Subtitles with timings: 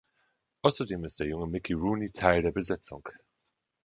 [0.63, 3.07] Außerdem ist der junge Mickey Rooney Teil der Besetzung.